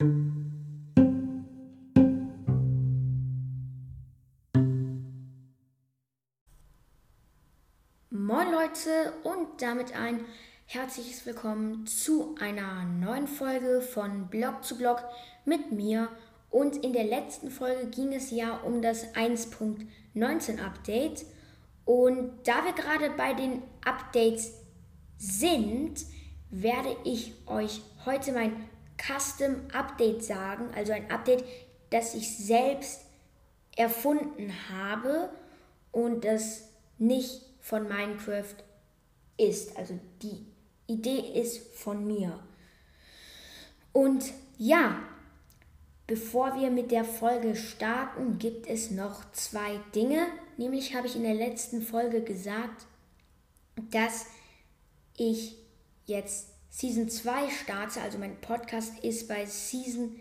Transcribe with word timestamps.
Moin 0.00 0.12
Leute 8.52 9.12
und 9.24 9.60
damit 9.60 9.96
ein 9.96 10.24
herzliches 10.66 11.26
Willkommen 11.26 11.84
zu 11.88 12.36
einer 12.38 12.84
neuen 12.84 13.26
Folge 13.26 13.80
von 13.80 14.28
Blog 14.28 14.62
zu 14.62 14.78
Blog 14.78 15.02
mit 15.44 15.72
mir. 15.72 16.08
Und 16.48 16.76
in 16.76 16.92
der 16.92 17.02
letzten 17.02 17.50
Folge 17.50 17.88
ging 17.88 18.12
es 18.12 18.30
ja 18.30 18.58
um 18.58 18.80
das 18.80 19.16
1.19 19.16 20.64
Update. 20.64 21.26
Und 21.84 22.46
da 22.46 22.64
wir 22.64 22.72
gerade 22.72 23.10
bei 23.16 23.34
den 23.34 23.64
Updates 23.84 24.52
sind, 25.16 26.04
werde 26.50 26.96
ich 27.02 27.34
euch 27.48 27.82
heute 28.06 28.30
mein 28.30 28.68
Custom 28.98 29.56
Update 29.72 30.24
sagen. 30.24 30.70
Also 30.74 30.92
ein 30.92 31.10
Update, 31.10 31.44
das 31.90 32.14
ich 32.14 32.36
selbst 32.36 33.02
erfunden 33.76 34.52
habe 34.70 35.30
und 35.92 36.24
das 36.24 36.68
nicht 36.98 37.42
von 37.60 37.88
Minecraft 37.88 38.56
ist. 39.36 39.76
Also 39.76 39.98
die 40.22 40.44
Idee 40.86 41.40
ist 41.40 41.76
von 41.76 42.06
mir. 42.06 42.38
Und 43.92 44.32
ja, 44.58 44.98
bevor 46.06 46.56
wir 46.56 46.70
mit 46.70 46.90
der 46.90 47.04
Folge 47.04 47.54
starten, 47.54 48.38
gibt 48.38 48.66
es 48.66 48.90
noch 48.90 49.30
zwei 49.32 49.80
Dinge. 49.94 50.26
Nämlich 50.56 50.94
habe 50.94 51.06
ich 51.06 51.14
in 51.14 51.22
der 51.22 51.34
letzten 51.34 51.82
Folge 51.82 52.22
gesagt, 52.22 52.86
dass 53.90 54.26
ich 55.16 55.56
jetzt 56.06 56.48
Season 56.70 57.08
2 57.08 57.50
starte. 57.50 58.00
Also 58.00 58.18
mein 58.18 58.40
Podcast 58.40 58.98
ist 59.02 59.28
bei 59.28 59.46
Season 59.46 60.16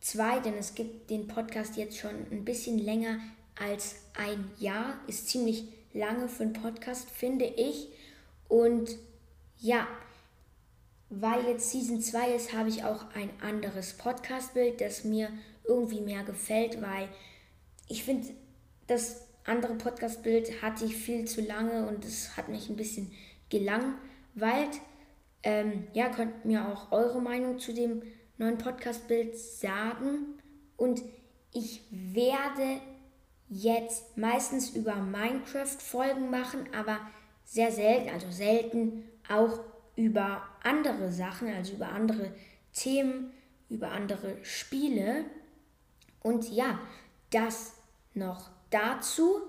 2, 0.00 0.40
denn 0.40 0.54
es 0.54 0.74
gibt 0.74 1.10
den 1.10 1.28
Podcast 1.28 1.76
jetzt 1.76 1.98
schon 1.98 2.14
ein 2.30 2.44
bisschen 2.44 2.78
länger 2.78 3.18
als 3.58 3.96
ein 4.14 4.50
Jahr. 4.58 4.98
Ist 5.06 5.28
ziemlich 5.28 5.64
lange 5.92 6.28
für 6.28 6.42
einen 6.42 6.52
Podcast, 6.52 7.10
finde 7.10 7.44
ich. 7.44 7.88
Und 8.48 8.96
ja, 9.58 9.86
weil 11.08 11.44
jetzt 11.46 11.70
Season 11.70 12.00
2 12.00 12.34
ist, 12.34 12.52
habe 12.52 12.68
ich 12.68 12.84
auch 12.84 13.04
ein 13.14 13.30
anderes 13.40 13.92
Podcast-Bild, 13.92 14.80
das 14.80 15.04
mir 15.04 15.28
irgendwie 15.64 16.00
mehr 16.00 16.24
gefällt, 16.24 16.80
weil 16.82 17.08
ich 17.88 18.04
finde, 18.04 18.28
das 18.86 19.26
andere 19.44 19.74
Podcast-Bild 19.74 20.62
hatte 20.62 20.84
ich 20.84 20.96
viel 20.96 21.26
zu 21.26 21.40
lange 21.42 21.86
und 21.86 22.04
es 22.04 22.36
hat 22.36 22.48
mich 22.48 22.68
ein 22.68 22.76
bisschen 22.76 23.12
gelangweilt. 23.50 24.80
Ähm, 25.42 25.88
ja, 25.92 26.08
könnt 26.08 26.44
mir 26.44 26.68
auch 26.68 26.92
eure 26.92 27.20
Meinung 27.20 27.58
zu 27.58 27.72
dem 27.72 28.02
neuen 28.38 28.58
Podcast-Bild 28.58 29.36
sagen. 29.36 30.38
Und 30.76 31.02
ich 31.52 31.82
werde 31.90 32.80
jetzt 33.48 34.16
meistens 34.16 34.70
über 34.70 34.94
Minecraft 34.96 35.66
Folgen 35.78 36.30
machen, 36.30 36.68
aber 36.74 37.00
sehr 37.44 37.70
selten, 37.70 38.10
also 38.10 38.30
selten 38.30 39.04
auch 39.28 39.60
über 39.96 40.42
andere 40.62 41.12
Sachen, 41.12 41.48
also 41.48 41.74
über 41.74 41.88
andere 41.88 42.32
Themen, 42.72 43.32
über 43.68 43.90
andere 43.90 44.36
Spiele. 44.42 45.24
Und 46.20 46.50
ja, 46.50 46.78
das 47.30 47.74
noch 48.14 48.50
dazu. 48.70 49.42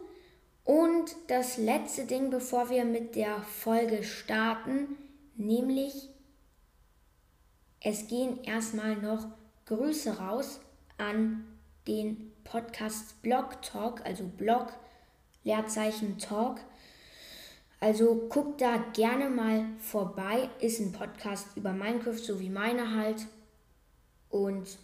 Und 0.66 1.16
das 1.28 1.58
letzte 1.58 2.06
Ding, 2.06 2.30
bevor 2.30 2.70
wir 2.70 2.86
mit 2.86 3.16
der 3.16 3.42
Folge 3.42 4.04
starten, 4.04 4.98
nämlich 5.36 6.10
es 7.80 8.08
gehen 8.08 8.42
erstmal 8.44 8.96
noch 8.96 9.28
Grüße 9.66 10.18
raus 10.18 10.62
an 10.98 11.46
den 11.86 12.32
Podcast 12.46 13.22
Blog 13.22 13.62
Talk, 13.62 14.06
also 14.06 14.24
Blog 14.24 14.74
Leerzeichen 15.44 16.18
Talk. 16.18 16.60
Also 17.82 18.28
guckt 18.30 18.62
da 18.62 18.78
gerne 18.94 19.30
mal 19.30 19.66
vorbei. 19.80 20.50
Ist 20.62 20.80
ein 20.80 20.94
Podcast 20.94 21.58
über 21.58 21.74
Minecraft, 21.74 22.18
so 22.18 22.40
wie 22.40 22.50
meine 22.50 22.96
halt. 22.96 23.28
Und 24.30 24.78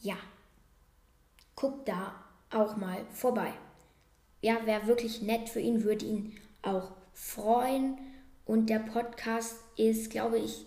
ja, 0.00 0.16
guckt 1.56 1.88
da 1.88 2.14
auch 2.50 2.76
mal 2.76 3.06
vorbei. 3.12 3.54
Ja, 4.42 4.66
wäre 4.66 4.86
wirklich 4.86 5.22
nett 5.22 5.48
für 5.48 5.60
ihn, 5.60 5.84
würde 5.84 6.04
ihn 6.04 6.38
auch 6.60 6.92
freuen. 7.14 7.98
Und 8.50 8.68
der 8.68 8.80
Podcast 8.80 9.60
ist, 9.76 10.10
glaube 10.10 10.40
ich, 10.40 10.66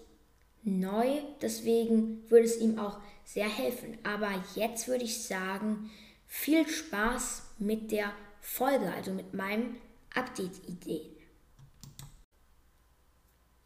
neu. 0.63 1.19
Deswegen 1.41 2.23
würde 2.31 2.45
es 2.45 2.57
ihm 2.61 2.79
auch 2.79 3.01
sehr 3.25 3.49
helfen. 3.49 3.97
Aber 4.03 4.31
jetzt 4.55 4.87
würde 4.87 5.03
ich 5.03 5.21
sagen, 5.21 5.91
viel 6.25 6.65
Spaß 6.65 7.41
mit 7.59 7.91
der 7.91 8.13
Folge, 8.39 8.89
also 8.93 9.11
mit 9.11 9.33
meinen 9.33 9.75
Update-Ideen. 10.15 11.11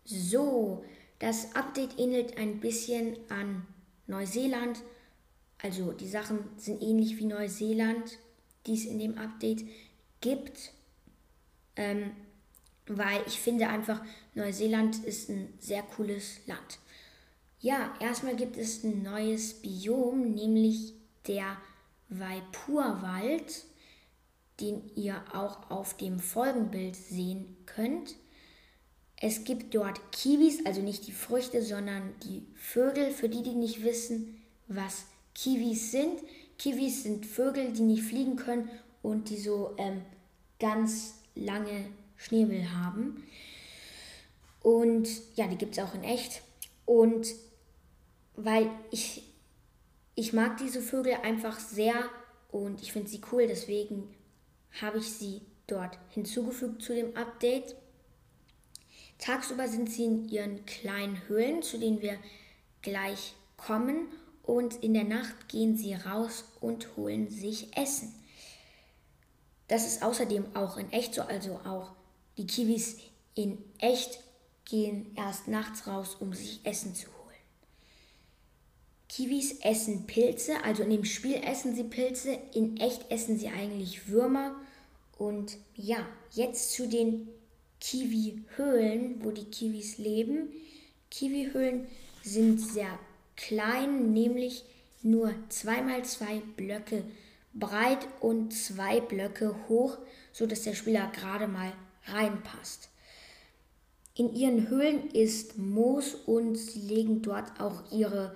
So, 0.03 0.83
das 1.19 1.55
Update 1.55 1.99
ähnelt 1.99 2.39
ein 2.39 2.59
bisschen 2.59 3.17
an 3.29 3.67
Neuseeland. 4.07 4.81
Also 5.61 5.91
die 5.91 6.09
Sachen 6.09 6.39
sind 6.57 6.81
ähnlich 6.81 7.19
wie 7.19 7.25
Neuseeland, 7.25 8.17
die 8.65 8.73
es 8.73 8.85
in 8.85 8.97
dem 8.97 9.15
Update 9.19 9.63
gibt. 10.21 10.73
Ähm, 11.75 12.13
weil 12.87 13.21
ich 13.27 13.39
finde 13.39 13.67
einfach, 13.67 14.01
Neuseeland 14.33 15.03
ist 15.03 15.29
ein 15.29 15.53
sehr 15.59 15.83
cooles 15.83 16.45
Land. 16.47 16.79
Ja, 17.59 17.93
erstmal 17.99 18.35
gibt 18.35 18.57
es 18.57 18.83
ein 18.83 19.01
neues 19.01 19.55
Biom, 19.55 20.33
nämlich 20.33 20.93
der 21.27 21.57
Waipurwald, 22.09 23.65
den 24.59 24.89
ihr 24.95 25.23
auch 25.33 25.69
auf 25.69 25.97
dem 25.97 26.19
Folgenbild 26.19 26.95
sehen 26.95 27.57
könnt. 27.65 28.15
Es 29.19 29.43
gibt 29.43 29.73
dort 29.73 30.11
Kiwis, 30.11 30.65
also 30.65 30.81
nicht 30.81 31.07
die 31.07 31.11
Früchte, 31.11 31.63
sondern 31.63 32.13
die 32.23 32.45
Vögel. 32.55 33.11
Für 33.11 33.29
die, 33.29 33.41
die 33.41 33.55
nicht 33.55 33.83
wissen, 33.83 34.41
was 34.67 35.05
Kiwis 35.33 35.91
sind. 35.91 36.19
Kiwis 36.59 37.03
sind 37.03 37.25
Vögel, 37.25 37.73
die 37.73 37.81
nicht 37.81 38.03
fliegen 38.03 38.35
können 38.35 38.69
und 39.01 39.29
die 39.29 39.37
so 39.37 39.73
ähm, 39.77 40.01
ganz 40.59 41.15
lange 41.35 41.85
Schnäbel 42.17 42.73
haben. 42.73 43.23
Und 44.61 45.07
ja, 45.35 45.47
die 45.47 45.57
gibt 45.57 45.77
es 45.77 45.83
auch 45.83 45.93
in 45.93 46.03
echt. 46.03 46.41
Und 46.85 47.27
weil 48.35 48.69
ich, 48.91 49.23
ich 50.15 50.33
mag 50.33 50.57
diese 50.57 50.81
Vögel 50.81 51.13
einfach 51.23 51.59
sehr 51.59 52.09
und 52.51 52.81
ich 52.81 52.91
finde 52.91 53.09
sie 53.09 53.21
cool, 53.31 53.47
deswegen 53.47 54.13
habe 54.81 54.99
ich 54.99 55.11
sie 55.11 55.41
dort 55.67 55.97
hinzugefügt 56.09 56.81
zu 56.81 56.93
dem 56.93 57.15
Update. 57.15 57.75
Tagsüber 59.19 59.67
sind 59.67 59.89
sie 59.89 60.05
in 60.05 60.29
ihren 60.29 60.65
kleinen 60.65 61.27
Höhlen, 61.27 61.61
zu 61.61 61.77
denen 61.77 62.01
wir 62.01 62.17
gleich 62.81 63.33
kommen. 63.57 64.07
Und 64.43 64.81
in 64.81 64.93
der 64.93 65.03
Nacht 65.03 65.49
gehen 65.49 65.75
sie 65.75 65.93
raus 65.93 66.45
und 66.61 66.95
holen 66.95 67.29
sich 67.29 67.75
Essen. 67.75 68.13
Das 69.67 69.85
ist 69.85 70.03
außerdem 70.03 70.55
auch 70.55 70.77
in 70.77 70.89
echt 70.93 71.15
so, 71.15 71.23
also 71.23 71.59
auch 71.65 71.91
die 72.37 72.47
Kiwis 72.47 72.97
in 73.35 73.57
echt 73.79 74.19
gehen 74.65 75.07
erst 75.15 75.47
nachts 75.47 75.87
raus, 75.87 76.17
um 76.19 76.33
sich 76.33 76.59
Essen 76.63 76.93
zu 76.93 77.07
holen. 77.07 77.17
Kiwis 79.09 79.59
essen 79.61 80.05
Pilze, 80.05 80.63
also 80.63 80.83
in 80.83 80.89
dem 80.89 81.05
Spiel 81.05 81.35
essen 81.35 81.75
sie 81.75 81.85
Pilze, 81.85 82.37
in 82.53 82.77
echt 82.77 83.09
essen 83.09 83.39
sie 83.39 83.47
eigentlich 83.47 84.09
Würmer. 84.09 84.55
Und 85.17 85.57
ja, 85.75 86.05
jetzt 86.31 86.73
zu 86.73 86.87
den 86.87 87.27
Kiwi-Höhlen, 87.79 89.23
wo 89.23 89.31
die 89.31 89.45
Kiwis 89.45 89.97
leben. 89.97 90.49
Kiwi-Höhlen 91.09 91.87
sind 92.21 92.59
sehr 92.59 92.99
klein, 93.35 94.11
nämlich 94.11 94.63
nur 95.01 95.33
2x2 95.49 96.41
Blöcke 96.55 97.03
breit 97.53 98.07
und 98.19 98.53
zwei 98.53 98.99
Blöcke 98.99 99.55
hoch, 99.67 99.97
sodass 100.33 100.63
der 100.63 100.75
Spieler 100.75 101.11
gerade 101.15 101.47
mal 101.47 101.71
reinpasst. 102.09 102.89
In 104.15 104.33
ihren 104.33 104.69
Höhlen 104.69 105.11
ist 105.11 105.57
Moos 105.57 106.15
und 106.15 106.55
sie 106.55 106.81
legen 106.81 107.21
dort 107.21 107.59
auch 107.59 107.91
ihre 107.91 108.35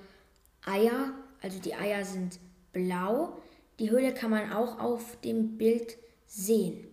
Eier. 0.65 1.13
Also 1.41 1.59
die 1.59 1.73
Eier 1.73 2.05
sind 2.05 2.39
blau. 2.71 3.37
Die 3.79 3.89
Höhle 3.89 4.13
kann 4.13 4.29
man 4.29 4.53
auch 4.53 4.79
auf 4.79 5.19
dem 5.21 5.57
Bild 5.57 5.97
sehen. 6.27 6.85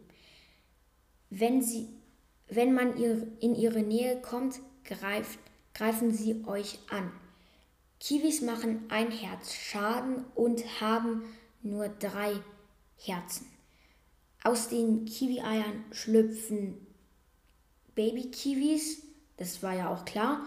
Wenn 1.29 1.63
sie 1.63 1.89
wenn 2.49 2.73
man 2.73 2.97
in 2.97 3.55
ihre 3.55 3.81
Nähe 3.81 4.21
kommt, 4.21 4.61
greift, 4.85 5.39
greifen 5.75 6.13
sie 6.13 6.45
euch 6.47 6.79
an. 6.91 7.13
Kiwis 8.01 8.41
machen 8.41 8.85
ein 8.89 9.11
Herz 9.11 9.53
Schaden 9.53 10.25
und 10.35 10.81
haben 10.81 11.25
nur 11.63 11.89
drei 11.89 12.33
Herzen. 12.97 13.47
Aus 14.49 14.71
den 14.71 15.05
Kiwi-Eiern 15.05 15.85
schlüpfen 15.91 16.79
Baby-Kiwis, 17.95 19.03
das 19.37 19.63
war 19.63 19.75
ja 19.75 19.93
auch 19.93 20.07
klar. 20.07 20.43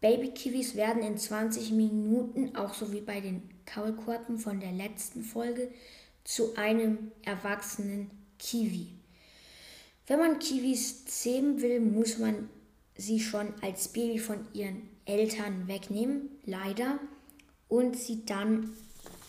Baby-Kiwis 0.00 0.74
werden 0.74 1.04
in 1.04 1.16
20 1.16 1.70
Minuten, 1.70 2.56
auch 2.56 2.74
so 2.74 2.90
wie 2.90 3.00
bei 3.00 3.20
den 3.20 3.48
Kaulquappen 3.64 4.40
von 4.40 4.58
der 4.58 4.72
letzten 4.72 5.22
Folge, 5.22 5.70
zu 6.24 6.56
einem 6.56 7.12
erwachsenen 7.22 8.10
Kiwi. 8.40 8.88
Wenn 10.08 10.18
man 10.18 10.40
Kiwis 10.40 11.04
zähmen 11.04 11.62
will, 11.62 11.78
muss 11.78 12.18
man 12.18 12.50
sie 12.96 13.20
schon 13.20 13.54
als 13.62 13.86
Baby 13.86 14.18
von 14.18 14.48
ihren 14.52 14.82
Eltern 15.04 15.68
wegnehmen, 15.68 16.28
leider, 16.44 16.98
und 17.68 17.96
sie 17.96 18.26
dann 18.26 18.72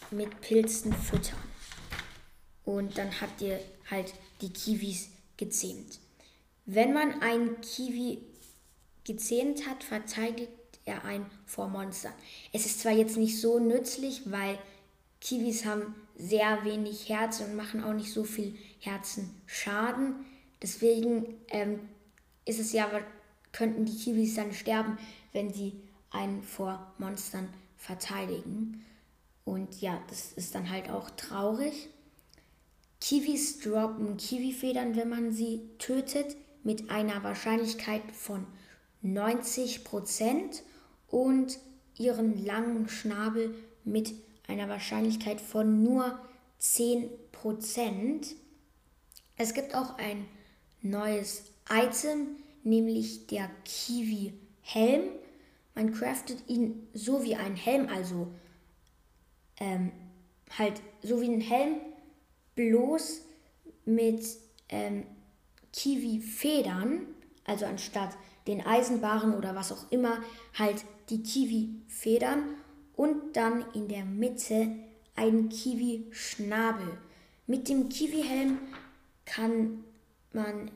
mit 0.09 0.41
Pilzen 0.41 0.93
füttern. 0.93 1.37
Und 2.65 2.97
dann 2.97 3.21
habt 3.21 3.41
ihr 3.41 3.59
halt 3.91 4.13
die 4.41 4.51
Kiwis 4.51 5.09
gezähmt. 5.37 5.99
Wenn 6.65 6.93
man 6.93 7.21
einen 7.21 7.61
Kiwi 7.61 8.19
gezähmt 9.03 9.67
hat, 9.67 9.83
verteidigt 9.83 10.51
er 10.85 11.03
einen 11.03 11.25
vor 11.45 11.67
Monstern. 11.67 12.13
Es 12.53 12.65
ist 12.65 12.81
zwar 12.81 12.91
jetzt 12.91 13.17
nicht 13.17 13.39
so 13.39 13.59
nützlich, 13.59 14.31
weil 14.31 14.57
Kiwis 15.21 15.65
haben 15.65 15.95
sehr 16.15 16.63
wenig 16.63 17.09
Herz 17.09 17.39
und 17.39 17.55
machen 17.55 17.83
auch 17.83 17.93
nicht 17.93 18.11
so 18.11 18.23
viel 18.23 18.55
Herzenschaden. 18.79 20.25
Deswegen 20.61 21.35
ähm, 21.49 21.79
ist 22.45 22.59
es 22.59 22.73
ja, 22.73 22.89
könnten 23.51 23.85
die 23.85 23.95
Kiwis 23.95 24.35
dann 24.35 24.53
sterben, 24.53 24.97
wenn 25.33 25.53
sie 25.53 25.73
einen 26.11 26.43
vor 26.43 26.93
Monstern 26.97 27.47
verteidigen. 27.77 28.85
Und 29.45 29.81
ja, 29.81 30.01
das 30.09 30.33
ist 30.33 30.55
dann 30.55 30.69
halt 30.69 30.89
auch 30.89 31.09
traurig. 31.11 31.89
Kiwis 33.01 33.59
droppen 33.59 34.17
Kiwifedern, 34.17 34.95
wenn 34.95 35.09
man 35.09 35.31
sie 35.31 35.61
tötet, 35.77 36.35
mit 36.63 36.89
einer 36.89 37.23
Wahrscheinlichkeit 37.23 38.01
von 38.11 38.45
90% 39.03 40.61
und 41.07 41.57
ihren 41.97 42.45
langen 42.45 42.89
Schnabel 42.89 43.55
mit 43.85 44.13
einer 44.47 44.67
Wahrscheinlichkeit 44.67 45.39
von 45.39 45.83
nur 45.83 46.19
10%. 46.61 48.35
Es 49.37 49.53
gibt 49.53 49.73
auch 49.75 49.97
ein 49.97 50.25
neues 50.81 51.43
Item, 51.69 52.35
nämlich 52.63 53.27
der 53.27 53.49
Kiwi-Helm. 53.63 55.03
Man 55.75 55.93
craftet 55.93 56.43
ihn 56.47 56.87
so 56.93 57.23
wie 57.23 57.35
ein 57.35 57.55
Helm, 57.55 57.87
also 57.87 58.27
ähm, 59.59 59.91
halt 60.57 60.81
so 61.01 61.21
wie 61.21 61.29
ein 61.29 61.41
Helm, 61.41 61.77
bloß 62.59 63.21
mit 63.85 64.21
ähm, 64.67 65.05
Kiwi-Federn, 65.71 67.07
also 67.45 67.65
anstatt 67.65 68.17
den 68.47 68.65
Eisenbaren 68.65 69.33
oder 69.33 69.55
was 69.55 69.71
auch 69.71 69.89
immer, 69.91 70.17
halt 70.57 70.83
die 71.09 71.23
Kiwi-Federn 71.23 72.43
und 72.97 73.37
dann 73.37 73.63
in 73.73 73.87
der 73.87 74.03
Mitte 74.03 74.75
ein 75.15 75.47
Kiwi-Schnabel. 75.47 76.97
Mit 77.47 77.69
dem 77.69 77.87
Kiwi-Helm 77.87 78.59
kann 79.23 79.85
man, 80.33 80.69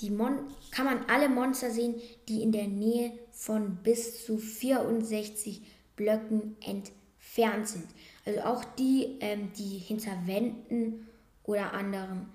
die 0.00 0.10
Mon 0.10 0.48
kann 0.72 0.86
man 0.86 1.04
alle 1.06 1.28
Monster 1.28 1.70
sehen, 1.70 1.94
die 2.26 2.42
in 2.42 2.50
der 2.50 2.66
Nähe 2.66 3.12
von 3.30 3.76
bis 3.84 4.26
zu 4.26 4.36
64 4.36 5.62
Blöcken 5.94 6.56
entfernt 6.60 7.68
sind. 7.68 7.86
Also 8.24 8.40
auch 8.40 8.64
die, 8.78 9.18
ähm, 9.20 9.52
die 9.56 9.78
hinter 9.78 10.12
Wänden 10.26 11.08
oder 11.44 11.72
anderen 11.72 12.28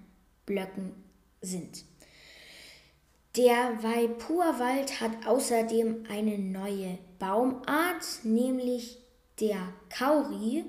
Blöcken 0.45 0.91
sind. 1.41 1.83
Der 3.35 3.83
Waipurwald 3.83 4.99
hat 5.01 5.27
außerdem 5.27 6.05
eine 6.09 6.37
neue 6.37 6.97
Baumart, 7.19 8.23
nämlich 8.23 8.97
der 9.39 9.73
Kauri. 9.89 10.65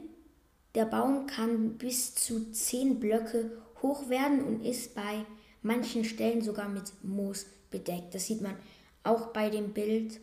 Der 0.74 0.84
Baum 0.84 1.26
kann 1.26 1.78
bis 1.78 2.14
zu 2.14 2.52
10 2.52 3.00
Blöcke 3.00 3.50
hoch 3.82 4.08
werden 4.08 4.44
und 4.44 4.64
ist 4.64 4.94
bei 4.94 5.24
manchen 5.62 6.04
Stellen 6.04 6.42
sogar 6.42 6.68
mit 6.68 6.92
Moos 7.02 7.46
bedeckt. 7.70 8.14
Das 8.14 8.26
sieht 8.26 8.40
man 8.40 8.56
auch 9.02 9.28
bei 9.28 9.50
dem 9.50 9.72
Bild. 9.72 10.20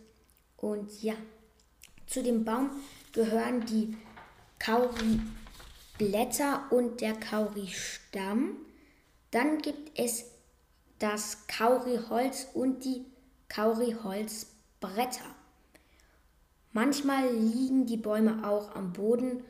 Und 0.58 1.04
ja, 1.04 1.16
zu 2.06 2.24
dem 2.24 2.46
Baum 2.46 2.70
gehören 3.12 3.66
die 3.66 3.96
Kauri-Blätter 4.60 6.72
und 6.72 7.02
der 7.02 7.14
Kauri-Stamm. 7.14 8.58
Dann 9.32 9.60
gibt 9.60 10.00
es 10.00 10.26
das 11.00 11.48
Kauri-Holz 11.48 12.48
und 12.54 12.84
die 12.84 13.06
Kauri-Holzbretter. 13.50 15.36
Manchmal 16.74 17.34
liegen 17.34 17.86
die 17.86 17.98
Bäume 17.98 18.48
auch 18.48 18.76
am 18.76 18.94
Boden, 18.94 19.44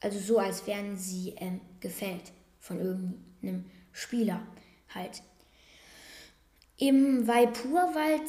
also 0.00 0.18
so, 0.18 0.38
als 0.38 0.66
wären 0.66 0.96
sie 0.96 1.34
ähm, 1.38 1.60
gefällt 1.80 2.32
von 2.60 2.78
irgendeinem 2.78 3.64
Spieler 3.92 4.40
halt. 4.94 5.22
Im 6.76 7.26
Waipurwald 7.26 8.22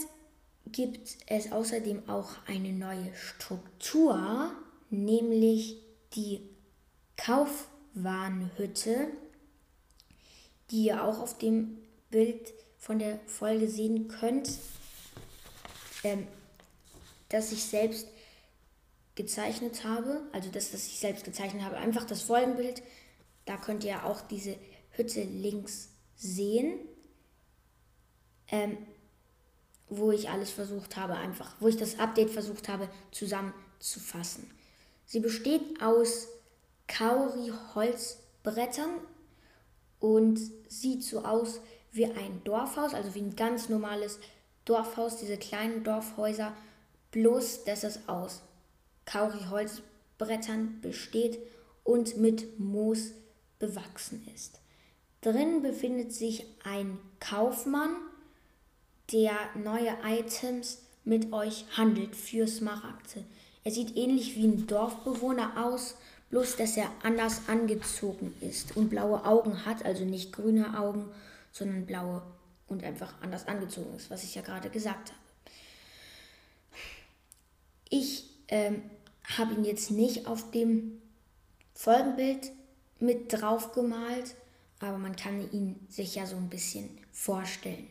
gibt 0.72 1.18
es 1.28 1.52
außerdem 1.52 2.10
auch 2.10 2.32
eine 2.48 2.74
neue 2.74 3.14
Struktur, 3.14 4.52
nämlich 4.90 5.78
die 6.16 6.42
Kaufwarenhütte, 7.18 9.08
die 10.72 10.86
ihr 10.86 11.04
auch 11.04 11.20
auf 11.20 11.38
dem 11.38 11.78
Bild 12.10 12.54
von 12.78 13.00
der 13.00 13.20
Folge 13.28 13.68
sehen 13.68 14.08
könnt, 14.08 14.50
ähm, 16.04 16.28
dass 17.30 17.52
ich 17.52 17.64
selbst 17.64 18.08
gezeichnet 19.16 19.84
habe, 19.84 20.22
also 20.32 20.50
das, 20.50 20.74
was 20.74 20.88
ich 20.88 21.00
selbst 21.00 21.26
gezeichnet 21.26 21.64
habe, 21.64 21.78
einfach 21.78 22.06
das 22.06 22.22
Folgenbild. 22.22 22.82
Da 23.46 23.58
könnt 23.58 23.84
ihr 23.84 24.06
auch 24.06 24.22
diese 24.22 24.56
Hütte 24.92 25.24
links 25.24 25.90
sehen, 26.16 26.80
ähm, 28.48 28.78
wo 29.90 30.12
ich 30.12 30.30
alles 30.30 30.52
versucht 30.52 30.96
habe, 30.96 31.16
einfach, 31.16 31.56
wo 31.60 31.68
ich 31.68 31.76
das 31.76 32.00
Update 32.00 32.30
versucht 32.30 32.70
habe 32.70 32.90
zusammenzufassen. 33.12 34.50
Sie 35.10 35.20
besteht 35.22 35.82
aus 35.82 36.28
Kauri-Holzbrettern 36.88 38.92
und 40.00 40.40
sieht 40.68 41.04
so 41.04 41.26
aus 41.26 41.62
wie 41.92 42.06
ein 42.06 42.44
Dorfhaus, 42.44 42.94
also 42.94 43.16
wie 43.16 43.22
ein 43.22 43.36
ganz 43.36 43.70
normales 43.70 44.20
Dorfhaus, 44.66 45.18
diese 45.18 45.38
kleinen 45.38 45.84
Dorfhäuser, 45.84 46.56
bloß 47.10 47.64
dass 47.64 47.84
es 47.84 48.08
aus 48.08 48.44
Kauri-Holzbrettern 49.06 50.80
besteht 50.80 51.40
und 51.84 52.18
mit 52.18 52.60
Moos 52.60 53.14
bewachsen 53.58 54.28
ist. 54.36 54.60
Drin 55.22 55.64
befindet 55.64 56.14
sich 56.14 56.46
ein 56.64 57.00
Kaufmann, 57.20 57.96
der 59.12 59.34
neue 59.56 59.98
Items 60.06 60.84
mit 61.04 61.34
euch 61.34 61.66
handelt 61.76 62.16
für 62.16 62.46
Smaragde. 62.46 63.26
Er 63.64 63.72
sieht 63.72 63.96
ähnlich 63.98 64.36
wie 64.36 64.46
ein 64.46 64.68
Dorfbewohner 64.68 65.66
aus, 65.66 65.96
bloß 66.30 66.56
dass 66.58 66.78
er 66.78 66.92
anders 67.04 67.42
angezogen 67.48 68.34
ist 68.42 68.78
und 68.78 68.90
blaue 68.90 69.26
Augen 69.26 69.66
hat, 69.66 69.84
also 69.86 70.06
nicht 70.06 70.32
grüne 70.32 70.80
Augen, 70.80 71.10
sondern 71.52 71.86
blaue 71.86 72.22
und 72.68 72.84
einfach 72.84 73.14
anders 73.22 73.48
angezogen 73.48 73.96
ist, 73.96 74.10
was 74.10 74.24
ich 74.24 74.36
ja 74.36 74.42
gerade 74.42 74.70
gesagt 74.70 75.10
habe. 75.10 75.20
Ich 77.90 78.30
ähm, 78.50 78.84
habe 79.38 79.56
ihn 79.56 79.66
jetzt 79.66 79.92
nicht 79.92 80.28
auf 80.28 80.52
dem 80.52 81.02
Folgenbild 81.74 82.52
mit 83.00 83.34
drauf 83.34 83.72
gemalt, 83.72 84.36
aber 84.80 84.98
man 84.98 85.16
kann 85.16 85.52
ihn 85.52 85.88
sich 85.90 86.16
ja 86.16 86.26
so 86.26 86.36
ein 86.36 86.50
bisschen 86.50 86.90
vorstellen. 87.12 87.88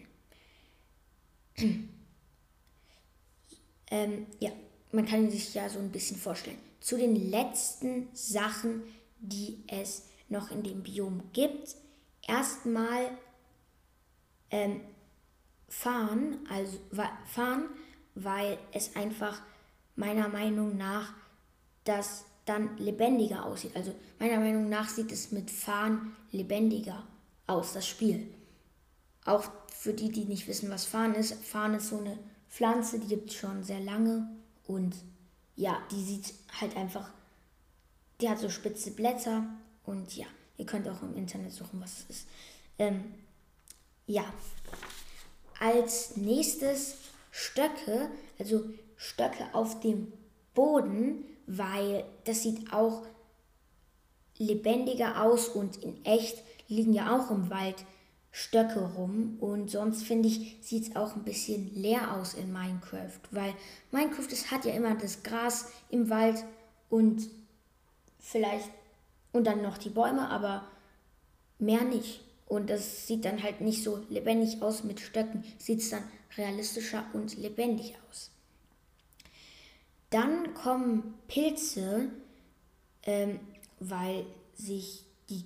ähm, 3.91 4.27
ja, 4.39 4.53
man 4.93 5.07
kann 5.07 5.31
sich 5.31 5.55
ja 5.55 5.69
so 5.69 5.79
ein 5.79 5.91
bisschen 5.91 6.17
vorstellen. 6.17 6.59
Zu 6.81 6.97
den 6.97 7.31
letzten 7.31 8.09
Sachen, 8.13 8.83
die 9.19 9.63
es 9.67 10.05
noch 10.29 10.51
in 10.51 10.63
dem 10.63 10.83
Biom 10.83 11.23
gibt. 11.33 11.77
Erstmal 12.27 13.11
ähm, 14.51 14.81
fahren, 15.69 16.39
also 16.51 16.79
fahren, 17.27 17.67
weil 18.15 18.59
es 18.73 18.97
einfach 18.97 19.41
meiner 19.97 20.29
Meinung 20.29 20.77
nach 20.77 21.15
das 21.85 22.25
dann 22.45 22.77
lebendiger 22.79 23.45
aussieht. 23.45 23.75
Also 23.77 23.95
meiner 24.19 24.39
Meinung 24.39 24.69
nach 24.69 24.89
sieht 24.89 25.13
es 25.13 25.33
mit 25.33 25.51
Fahren 25.51 26.17
lebendiger 26.31 27.03
aus, 27.47 27.73
das 27.73 27.87
Spiel. 27.87 28.29
Auch 29.25 29.45
für 29.69 29.93
die, 29.93 30.11
die 30.11 30.25
nicht 30.25 30.49
wissen, 30.49 30.71
was 30.71 30.85
Fahren 30.87 31.15
ist. 31.15 31.35
Fahren 31.45 31.75
ist 31.75 31.89
so 31.89 31.99
eine 31.99 32.19
Pflanze, 32.49 32.99
die 32.99 33.09
gibt 33.09 33.31
es 33.31 33.37
schon 33.37 33.63
sehr 33.63 33.81
lange 33.81 34.29
und 34.69 34.95
ja, 35.57 35.83
die 35.91 36.03
sieht 36.03 36.35
halt 36.61 36.77
einfach, 36.77 37.11
die 38.21 38.29
hat 38.29 38.39
so 38.39 38.49
spitze 38.49 38.93
Blätter 38.93 39.45
und 39.85 40.17
ja, 40.17 40.27
ihr 40.57 40.67
könnt 40.67 40.89
auch 40.89 41.03
im 41.03 41.17
Internet 41.17 41.53
suchen, 41.53 41.81
was 41.81 41.99
es 41.99 42.11
ist. 42.11 42.29
Ähm, 42.79 43.15
ja, 44.07 44.25
als 45.59 46.17
nächstes 46.17 46.99
Stöcke, 47.33 48.11
also 48.39 48.65
Stöcke 48.97 49.53
auf 49.53 49.81
dem 49.81 50.13
Boden, 50.55 51.25
weil 51.47 52.05
das 52.25 52.43
sieht 52.43 52.73
auch 52.73 53.03
lebendiger 54.37 55.23
aus 55.23 55.49
und 55.49 55.77
in 55.83 56.05
echt 56.05 56.43
liegen 56.69 56.93
ja 56.93 57.17
auch 57.17 57.31
im 57.31 57.51
Wald 57.51 57.85
Stöcke 58.39 58.79
rum 58.95 59.37
und 59.41 59.69
sonst 59.69 60.05
finde 60.05 60.29
ich, 60.29 60.59
sieht 60.61 60.85
es 60.85 60.97
auch 60.97 61.17
ein 61.17 61.25
bisschen 61.25 61.75
leer 61.75 62.15
aus 62.15 62.35
in 62.35 62.53
Minecraft, 62.53 63.19
weil 63.33 63.53
Minecraft 63.91 64.29
es 64.31 64.53
hat 64.53 64.65
ja 64.65 64.75
immer 64.75 64.95
das 64.95 65.25
Gras 65.25 65.73
im 65.91 66.09
Wald 66.09 66.45
und 66.89 67.29
vielleicht 68.21 68.71
und 69.33 69.45
dann 69.45 69.61
noch 69.61 69.77
die 69.77 69.89
Bäume, 69.91 70.29
aber 70.29 70.69
mehr 71.59 71.83
nicht. 71.83 72.21
Und 72.47 72.71
das 72.71 73.09
sieht 73.09 73.25
dann 73.25 73.43
halt 73.43 73.61
nicht 73.61 73.83
so 73.83 74.05
lebendig 74.09 74.63
aus 74.63 74.85
mit 74.85 75.01
Stöcken, 75.01 75.43
sieht 75.59 75.81
es 75.81 75.91
dann 75.91 76.05
realistischer 76.37 77.07
und 77.15 77.37
lebendig 77.39 77.97
aus. 78.09 78.31
Dann 80.11 80.55
kommen 80.55 81.15
Pilze, 81.27 82.09
ähm, 83.03 83.41
weil 83.81 84.27
sich 84.55 85.03
die 85.29 85.45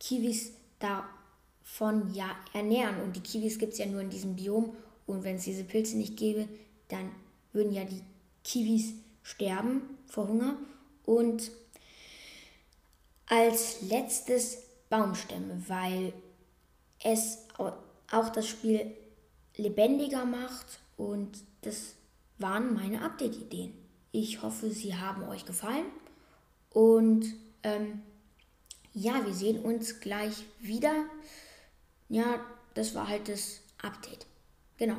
Kiwis 0.00 0.50
davon 1.68 2.12
ja 2.14 2.36
ernähren. 2.52 3.00
Und 3.02 3.16
die 3.16 3.20
Kiwis 3.20 3.58
gibt 3.58 3.72
es 3.72 3.78
ja 3.78 3.86
nur 3.86 4.00
in 4.00 4.10
diesem 4.10 4.36
Biom. 4.36 4.74
Und 5.06 5.24
wenn 5.24 5.36
es 5.36 5.44
diese 5.44 5.64
Pilze 5.64 5.96
nicht 5.96 6.16
gäbe, 6.16 6.48
dann 6.88 7.10
würden 7.52 7.72
ja 7.72 7.84
die 7.84 8.02
Kiwis 8.44 8.94
sterben 9.22 9.82
vor 10.06 10.28
Hunger. 10.28 10.56
Und 11.04 11.50
als 13.26 13.82
letztes 13.82 14.58
Baumstämme, 14.88 15.62
weil 15.68 16.12
es 17.02 17.38
auch 18.10 18.30
das 18.30 18.46
Spiel 18.46 18.90
lebendiger 19.56 20.24
macht 20.24 20.80
und 20.96 21.38
das 21.60 21.94
waren 22.38 22.74
meine 22.74 23.02
Update-Ideen. 23.02 23.74
Ich 24.12 24.42
hoffe, 24.42 24.70
sie 24.70 24.94
haben 24.94 25.24
euch 25.24 25.44
gefallen 25.44 25.84
und 26.70 27.26
ähm, 27.62 28.00
ja, 28.94 29.24
wir 29.26 29.34
sehen 29.34 29.60
uns 29.60 30.00
gleich 30.00 30.44
wieder. 30.60 31.04
Ja, 32.08 32.40
das 32.74 32.94
war 32.94 33.08
halt 33.08 33.28
das 33.28 33.60
Update. 33.82 34.26
Genau. 34.78 34.96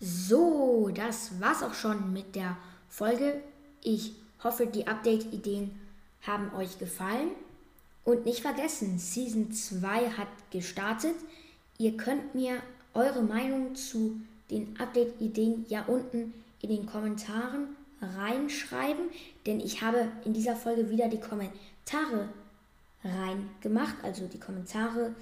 So, 0.00 0.90
das 0.94 1.40
war's 1.40 1.62
auch 1.62 1.74
schon 1.74 2.12
mit 2.12 2.34
der 2.34 2.56
Folge. 2.88 3.42
Ich 3.82 4.12
hoffe, 4.42 4.66
die 4.66 4.86
Update-Ideen 4.86 5.78
haben 6.22 6.54
euch 6.54 6.78
gefallen. 6.78 7.30
Und 8.04 8.24
nicht 8.24 8.40
vergessen, 8.40 8.98
Season 8.98 9.52
2 9.52 10.10
hat 10.12 10.28
gestartet. 10.50 11.14
Ihr 11.76 11.96
könnt 11.96 12.34
mir 12.34 12.62
eure 12.94 13.22
Meinung 13.22 13.74
zu 13.74 14.20
den 14.50 14.78
Update-Ideen 14.80 15.66
ja 15.68 15.84
unten 15.84 16.32
in 16.62 16.70
den 16.70 16.86
Kommentaren 16.86 17.76
reinschreiben, 18.00 19.04
denn 19.46 19.60
ich 19.60 19.82
habe 19.82 20.08
in 20.24 20.32
dieser 20.32 20.56
Folge 20.56 20.90
wieder 20.90 21.08
die 21.08 21.20
Kommentare 21.20 22.28
reingemacht, 23.04 23.96
also 24.02 24.26
die 24.26 24.40
Kommentare 24.40 25.14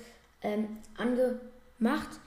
ähm, 0.43 0.79
angemacht. 0.97 2.21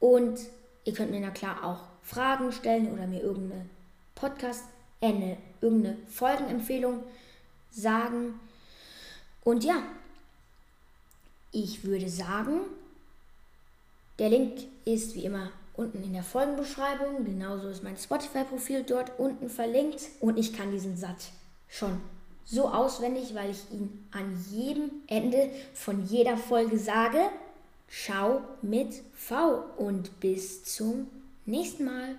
Und 0.00 0.38
ihr 0.84 0.92
könnt 0.92 1.10
mir 1.10 1.20
na 1.20 1.30
klar 1.30 1.64
auch 1.64 1.84
Fragen 2.02 2.52
stellen 2.52 2.92
oder 2.92 3.06
mir 3.06 3.22
irgendeine 3.22 3.66
Podcast, 4.14 4.64
äh, 5.00 5.08
eine, 5.08 5.36
irgendeine 5.60 5.96
Folgenempfehlung 6.08 7.02
sagen. 7.70 8.40
Und 9.44 9.64
ja, 9.64 9.82
ich 11.52 11.84
würde 11.84 12.08
sagen, 12.08 12.60
der 14.18 14.30
Link 14.30 14.60
ist 14.84 15.14
wie 15.14 15.24
immer 15.24 15.50
unten 15.74 16.02
in 16.02 16.12
der 16.12 16.24
Folgenbeschreibung. 16.24 17.24
Genauso 17.24 17.68
ist 17.68 17.84
mein 17.84 17.96
Spotify-Profil 17.96 18.82
dort 18.82 19.18
unten 19.18 19.48
verlinkt. 19.48 20.02
Und 20.20 20.38
ich 20.38 20.52
kann 20.52 20.72
diesen 20.72 20.96
Satz 20.96 21.30
schon 21.68 22.00
so 22.50 22.68
auswendig, 22.68 23.34
weil 23.34 23.50
ich 23.50 23.70
ihn 23.70 24.06
an 24.10 24.44
jedem 24.50 24.90
Ende 25.06 25.50
von 25.74 26.06
jeder 26.06 26.36
Folge 26.36 26.78
sage. 26.78 27.20
Ciao 27.90 28.40
mit 28.62 29.02
V 29.14 29.64
und 29.76 30.20
bis 30.20 30.64
zum 30.64 31.08
nächsten 31.44 31.84
Mal. 31.84 32.16